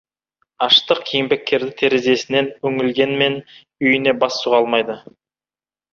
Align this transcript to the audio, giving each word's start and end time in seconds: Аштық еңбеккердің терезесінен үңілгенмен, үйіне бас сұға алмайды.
Аштық 0.67 1.11
еңбеккердің 1.19 1.75
терезесінен 1.81 2.49
үңілгенмен, 2.71 3.39
үйіне 3.85 4.19
бас 4.25 4.43
сұға 4.45 4.63
алмайды. 4.63 5.01